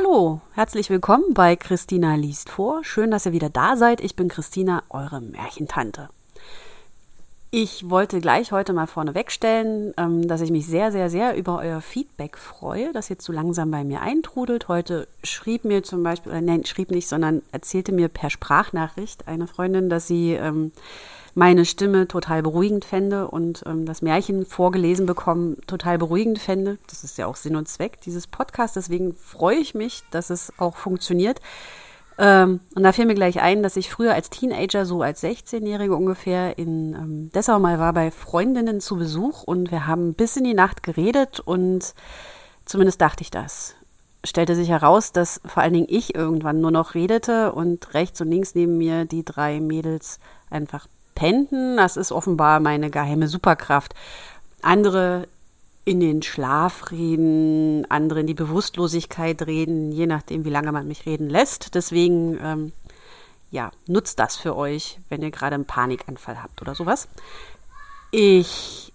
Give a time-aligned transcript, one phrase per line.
[0.00, 2.84] Hallo, herzlich willkommen bei Christina liest vor.
[2.84, 4.00] Schön, dass ihr wieder da seid.
[4.00, 6.08] Ich bin Christina, eure Märchentante.
[7.50, 11.58] Ich wollte gleich heute mal vorneweg stellen, ähm, dass ich mich sehr, sehr, sehr über
[11.58, 14.68] euer Feedback freue, das jetzt so langsam bei mir eintrudelt.
[14.68, 19.48] Heute schrieb mir zum Beispiel, oder nein, schrieb nicht, sondern erzählte mir per Sprachnachricht eine
[19.48, 20.70] Freundin, dass sie ähm,
[21.38, 26.78] meine Stimme total beruhigend fände und ähm, das Märchen vorgelesen bekommen total beruhigend fände.
[26.88, 28.74] Das ist ja auch Sinn und Zweck dieses Podcasts.
[28.74, 31.40] Deswegen freue ich mich, dass es auch funktioniert.
[32.18, 35.94] Ähm, und da fiel mir gleich ein, dass ich früher als Teenager, so als 16-Jährige
[35.94, 40.42] ungefähr, in ähm, Dessau mal war bei Freundinnen zu Besuch und wir haben bis in
[40.42, 41.94] die Nacht geredet und
[42.64, 43.76] zumindest dachte ich das.
[44.24, 48.28] Stellte sich heraus, dass vor allen Dingen ich irgendwann nur noch redete und rechts und
[48.28, 50.18] links neben mir die drei Mädels
[50.50, 51.76] einfach pennten.
[51.76, 53.94] Das ist offenbar meine geheime Superkraft.
[54.62, 55.26] Andere
[55.84, 61.06] in den Schlaf reden, andere in die Bewusstlosigkeit reden, je nachdem, wie lange man mich
[61.06, 61.74] reden lässt.
[61.74, 62.72] Deswegen, ähm,
[63.50, 67.08] ja, nutzt das für euch, wenn ihr gerade einen Panikanfall habt oder sowas.
[68.12, 68.92] Ich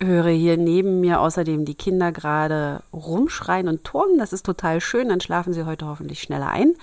[0.00, 4.18] höre hier neben mir außerdem die Kinder gerade rumschreien und turnen.
[4.18, 5.10] Das ist total schön.
[5.10, 6.74] Dann schlafen sie heute hoffentlich schneller ein.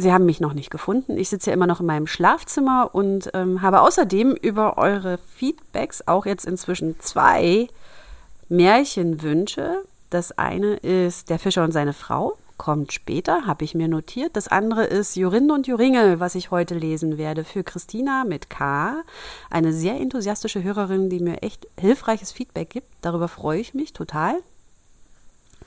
[0.00, 1.18] Sie haben mich noch nicht gefunden.
[1.18, 6.06] Ich sitze ja immer noch in meinem Schlafzimmer und ähm, habe außerdem über eure Feedbacks
[6.08, 7.68] auch jetzt inzwischen zwei
[8.48, 9.82] Märchenwünsche.
[10.08, 14.36] Das eine ist Der Fischer und seine Frau, kommt später, habe ich mir notiert.
[14.36, 19.02] Das andere ist Jorinde und Joringel, was ich heute lesen werde für Christina mit K.
[19.50, 22.88] Eine sehr enthusiastische Hörerin, die mir echt hilfreiches Feedback gibt.
[23.02, 24.34] Darüber freue ich mich total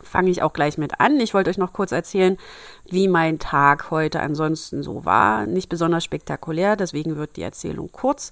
[0.01, 1.19] fange ich auch gleich mit an.
[1.19, 2.37] Ich wollte euch noch kurz erzählen,
[2.85, 5.45] wie mein Tag heute ansonsten so war.
[5.45, 8.31] Nicht besonders spektakulär, deswegen wird die Erzählung kurz.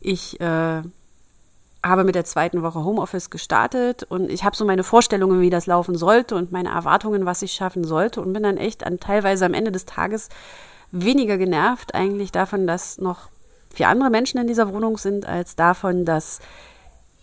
[0.00, 0.82] Ich äh,
[1.84, 5.66] habe mit der zweiten Woche Homeoffice gestartet und ich habe so meine Vorstellungen, wie das
[5.66, 9.44] laufen sollte und meine Erwartungen, was ich schaffen sollte und bin dann echt an teilweise
[9.44, 10.28] am Ende des Tages
[10.90, 13.28] weniger genervt eigentlich davon, dass noch
[13.74, 16.40] vier andere Menschen in dieser Wohnung sind, als davon, dass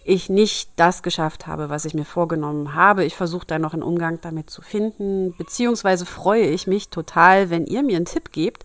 [0.04, 3.06] ich nicht das geschafft habe, was ich mir vorgenommen habe.
[3.06, 7.66] Ich versuche da noch einen Umgang damit zu finden, beziehungsweise freue ich mich total, wenn
[7.66, 8.64] ihr mir einen Tipp gebt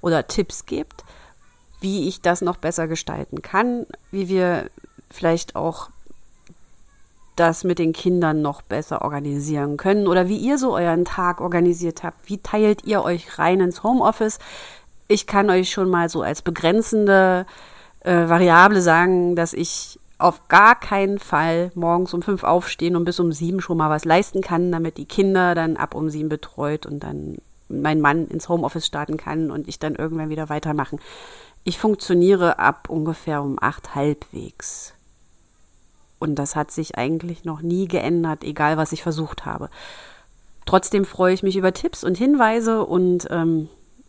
[0.00, 1.04] oder Tipps gebt,
[1.80, 4.70] wie ich das noch besser gestalten kann, wie wir
[5.10, 5.90] vielleicht auch
[7.36, 12.02] das mit den Kindern noch besser organisieren können oder wie ihr so euren Tag organisiert
[12.02, 12.28] habt.
[12.28, 14.38] Wie teilt ihr euch rein ins Homeoffice?
[15.06, 17.46] Ich kann euch schon mal so als begrenzende
[18.00, 23.20] äh, Variable sagen, dass ich auf gar keinen Fall morgens um fünf aufstehen und bis
[23.20, 26.86] um sieben schon mal was leisten kann, damit die Kinder dann ab um sieben betreut
[26.86, 30.98] und dann mein Mann ins Homeoffice starten kann und ich dann irgendwann wieder weitermachen.
[31.64, 34.94] Ich funktioniere ab ungefähr um acht halbwegs.
[36.18, 39.70] Und das hat sich eigentlich noch nie geändert, egal was ich versucht habe.
[40.66, 43.68] Trotzdem freue ich mich über Tipps und Hinweise und ähm,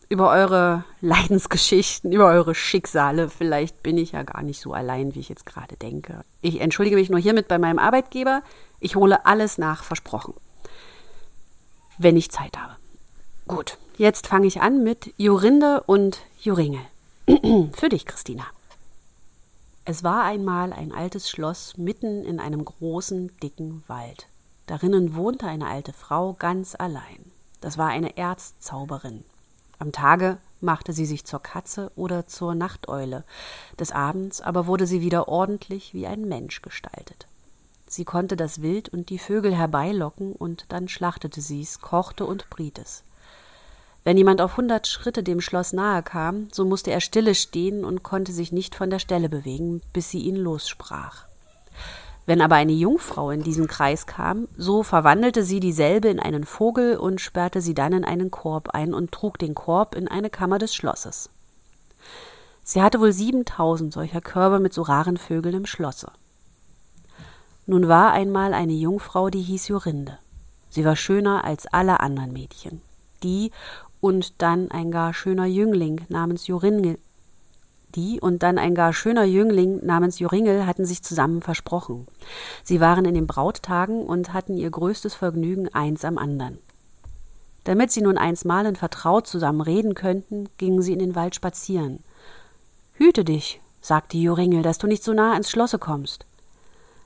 [0.09, 3.29] über eure Leidensgeschichten, über eure Schicksale.
[3.29, 6.25] Vielleicht bin ich ja gar nicht so allein, wie ich jetzt gerade denke.
[6.41, 8.41] Ich entschuldige mich nur hiermit bei meinem Arbeitgeber.
[8.79, 10.33] Ich hole alles nach, versprochen.
[11.99, 12.75] Wenn ich Zeit habe.
[13.47, 16.81] Gut, jetzt fange ich an mit Jorinde und Joringel.
[17.73, 18.45] Für dich, Christina.
[19.85, 24.27] Es war einmal ein altes Schloss mitten in einem großen, dicken Wald.
[24.65, 27.31] Darinnen wohnte eine alte Frau ganz allein.
[27.61, 29.23] Das war eine Erzzauberin.
[29.79, 33.23] Am Tage machte sie sich zur Katze oder zur Nachteule,
[33.79, 37.27] des Abends aber wurde sie wieder ordentlich wie ein Mensch gestaltet.
[37.87, 42.77] Sie konnte das Wild und die Vögel herbeilocken, und dann schlachtete sie's, kochte und briet
[42.77, 43.03] es.
[44.03, 48.03] Wenn jemand auf hundert Schritte dem Schloss nahe kam, so musste er stille stehen und
[48.03, 51.25] konnte sich nicht von der Stelle bewegen, bis sie ihn lossprach.
[52.29, 56.95] Wenn aber eine Jungfrau in diesen Kreis kam, so verwandelte sie dieselbe in einen Vogel
[56.95, 60.59] und sperrte sie dann in einen Korb ein und trug den Korb in eine Kammer
[60.59, 61.31] des Schlosses.
[62.63, 66.11] Sie hatte wohl siebentausend solcher Körbe mit so raren Vögeln im Schlosse.
[67.65, 70.19] Nun war einmal eine Jungfrau, die hieß Jorinde.
[70.69, 72.83] Sie war schöner als alle anderen Mädchen.
[73.23, 73.49] Die
[74.01, 76.99] und dann ein gar schöner Jüngling namens Jorinde
[77.95, 82.07] die und dann ein gar schöner Jüngling namens Joringel hatten sich zusammen versprochen.
[82.63, 86.57] Sie waren in den Brauttagen und hatten ihr größtes Vergnügen eins am andern.
[87.63, 92.03] Damit sie nun einsmalen vertraut zusammen reden könnten, gingen sie in den Wald spazieren.
[92.93, 96.25] Hüte dich, sagte Joringel, dass du nicht so nah ins Schlosse kommst.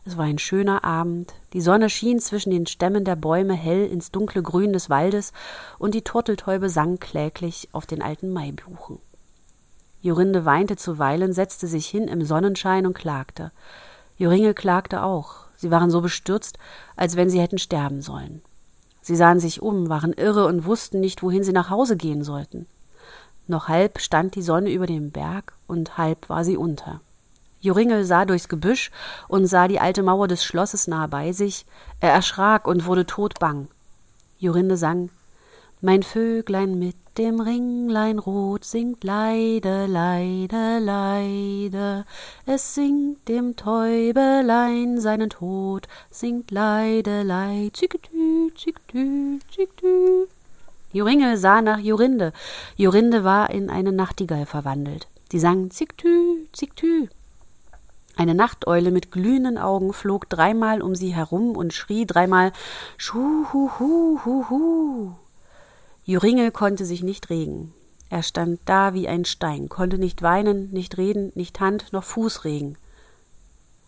[0.05, 4.11] Es war ein schöner Abend, die Sonne schien zwischen den Stämmen der Bäume hell ins
[4.11, 5.31] dunkle Grün des Waldes,
[5.79, 8.99] und die Turteltäube sang kläglich auf den alten Maibuchen.
[10.03, 13.51] Jorinde weinte zuweilen, setzte sich hin im Sonnenschein und klagte.
[14.17, 15.45] Joringe klagte auch.
[15.55, 16.57] Sie waren so bestürzt,
[16.97, 18.41] als wenn sie hätten sterben sollen.
[19.01, 22.67] Sie sahen sich um, waren irre und wussten nicht, wohin sie nach Hause gehen sollten.
[23.47, 26.99] Noch halb stand die Sonne über dem Berg und halb war sie unter.
[27.61, 28.91] Joringel sah durchs Gebüsch
[29.29, 31.65] und sah die alte Mauer des Schlosses nahe bei sich.
[32.01, 33.69] Er erschrak und wurde todbang.
[34.37, 35.11] Jorinde sang
[35.79, 42.05] Mein Vöglein mit dem Ringlein rot singt leide, leide, leide.
[42.45, 50.27] Es singt dem Täubelein seinen Tod, singt leide, leid, zicketü, zicketü, zicketü.
[50.91, 52.33] Joringel sah nach Jorinde.
[52.77, 55.07] Jorinde war in eine Nachtigall verwandelt.
[55.31, 57.09] Die sang Zicktü, Zicktü.
[58.15, 62.51] Eine Nachteule mit glühenden Augen flog dreimal um sie herum und schrie dreimal
[62.97, 64.03] Schuhuhuhuhu.
[66.05, 67.73] Joringel konnte sich nicht regen.
[68.09, 72.43] Er stand da wie ein Stein, konnte nicht weinen, nicht reden, nicht Hand noch Fuß
[72.43, 72.77] regen.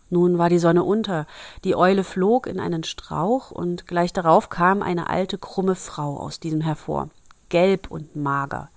[0.10, 1.28] Nun war die Sonne unter,
[1.66, 6.40] die Eule flog in einen Strauch, und gleich darauf kam eine alte, krumme Frau aus
[6.40, 7.10] diesem hervor,
[7.50, 8.70] gelb und mager,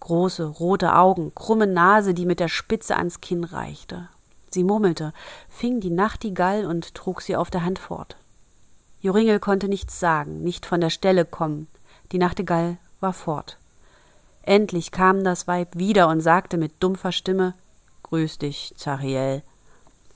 [0.00, 4.08] große, rote Augen, krumme Nase, die mit der Spitze ans Kinn reichte.
[4.50, 5.14] Sie murmelte,
[5.48, 8.16] fing die Nachtigall und trug sie auf der Hand fort.
[9.00, 11.68] Joringel konnte nichts sagen, nicht von der Stelle kommen,
[12.12, 13.58] die Nachtigall war fort.
[14.42, 17.54] Endlich kam das Weib wieder und sagte mit dumpfer Stimme
[18.04, 19.42] Grüß dich, Zariel.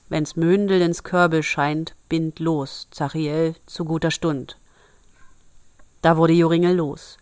[0.07, 4.57] Wenn's Mündel ins Körbel scheint, bind los, Zariel, zu guter Stund.
[6.01, 7.17] Da wurde Joringel los.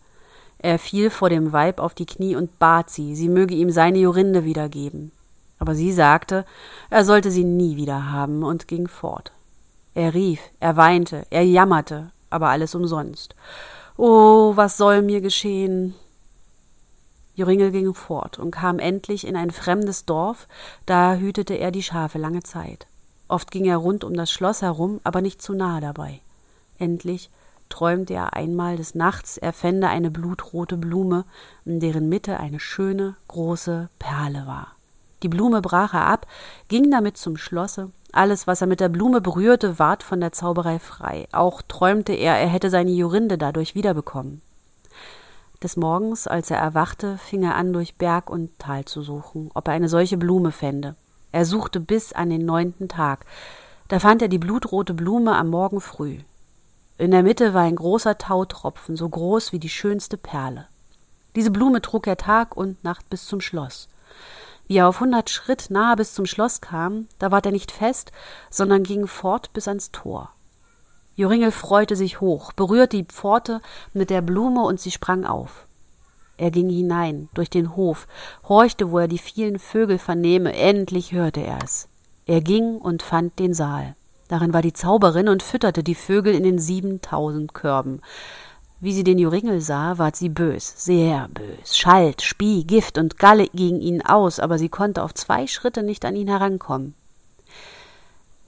[0.58, 3.98] Er fiel vor dem Weib auf die Knie und bat sie, sie möge ihm seine
[3.98, 5.10] Jorinde wiedergeben.
[5.58, 6.44] Aber sie sagte,
[6.90, 9.32] er sollte sie nie wieder haben und ging fort.
[9.94, 13.34] Er rief, er weinte, er jammerte, aber alles umsonst.
[14.02, 15.94] Oh, was soll mir geschehen?
[17.34, 20.48] Joringel ging fort und kam endlich in ein fremdes Dorf,
[20.86, 22.86] da hütete er die Schafe lange Zeit.
[23.28, 26.20] Oft ging er rund um das Schloss herum, aber nicht zu nahe dabei.
[26.78, 27.28] Endlich
[27.68, 31.26] träumte er einmal des Nachts, er fände eine blutrote Blume,
[31.66, 34.68] in deren Mitte eine schöne, große Perle war.
[35.22, 36.26] Die Blume brach er ab,
[36.68, 40.78] ging damit zum Schlosse, alles, was er mit der Blume berührte, ward von der Zauberei
[40.78, 41.28] frei.
[41.32, 44.42] Auch träumte er, er hätte seine Jorinde dadurch wiederbekommen.
[45.62, 49.68] Des Morgens, als er erwachte, fing er an, durch Berg und Tal zu suchen, ob
[49.68, 50.96] er eine solche Blume fände.
[51.32, 53.26] Er suchte bis an den neunten Tag.
[53.88, 56.18] Da fand er die blutrote Blume am Morgen früh.
[56.96, 60.66] In der Mitte war ein großer Tautropfen, so groß wie die schönste Perle.
[61.36, 63.88] Diese Blume trug er Tag und Nacht bis zum Schloss.
[64.70, 68.12] Wie er auf hundert Schritt nahe bis zum Schloss kam, da ward er nicht fest,
[68.50, 70.30] sondern ging fort bis ans Tor.
[71.16, 73.62] Joringel freute sich hoch, berührte die Pforte
[73.94, 75.66] mit der Blume und sie sprang auf.
[76.36, 78.06] Er ging hinein, durch den Hof,
[78.48, 81.88] horchte, wo er die vielen Vögel vernehme, endlich hörte er es.
[82.26, 83.96] Er ging und fand den Saal.
[84.28, 88.02] Darin war die Zauberin und fütterte die Vögel in den siebentausend Körben.
[88.82, 91.76] Wie sie den Joringel sah, ward sie bös, sehr bös.
[91.76, 96.06] Schalt, Spie, Gift und Galle gingen ihnen aus, aber sie konnte auf zwei Schritte nicht
[96.06, 96.94] an ihn herankommen.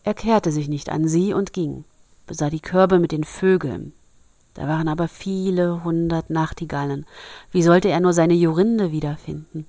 [0.04, 1.84] Er kehrte sich nicht an sie und ging,
[2.26, 3.92] besah die Körbe mit den Vögeln.
[4.54, 7.04] Da waren aber viele hundert Nachtigallen.
[7.50, 9.66] Wie sollte er nur seine Jorinde wiederfinden?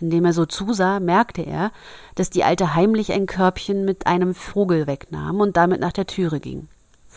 [0.00, 1.70] Indem er so zusah, merkte er,
[2.16, 6.40] dass die Alte heimlich ein Körbchen mit einem Vogel wegnahm und damit nach der Türe
[6.40, 6.68] ging.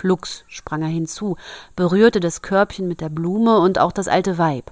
[0.03, 1.37] Flugs sprang er hinzu,
[1.77, 4.69] berührte das Körbchen mit der Blume und auch das alte Weib.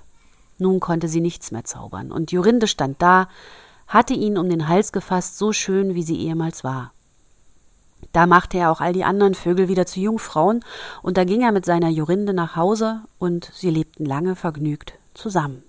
[0.57, 3.29] Nun konnte sie nichts mehr zaubern, und Jorinde stand da,
[3.87, 6.91] hatte ihn um den Hals gefasst, so schön, wie sie ehemals war.
[8.11, 10.65] Da machte er auch all die anderen Vögel wieder zu Jungfrauen,
[11.01, 15.63] und da ging er mit seiner Jorinde nach Hause, und sie lebten lange vergnügt zusammen.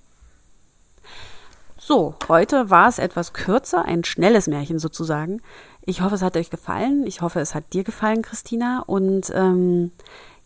[1.78, 5.40] So, heute war es etwas kürzer, ein schnelles Märchen sozusagen.
[5.84, 7.06] Ich hoffe, es hat euch gefallen.
[7.06, 8.82] Ich hoffe, es hat dir gefallen, Christina.
[8.86, 9.90] Und ähm,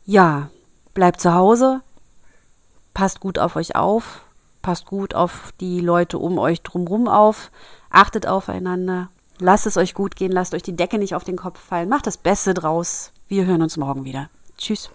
[0.04, 0.48] ja,
[0.94, 1.82] bleibt zu Hause,
[2.94, 4.22] passt gut auf euch auf,
[4.62, 7.50] passt gut auf die Leute um euch drumherum auf,
[7.90, 11.60] achtet aufeinander, lasst es euch gut gehen, lasst euch die Decke nicht auf den Kopf
[11.60, 13.12] fallen, macht das Beste draus.
[13.28, 14.30] Wir hören uns morgen wieder.
[14.56, 14.90] Tschüss.